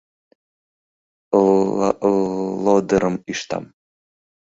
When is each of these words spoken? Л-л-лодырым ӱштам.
Л-л-лодырым 1.43 3.15
ӱштам. 3.31 3.65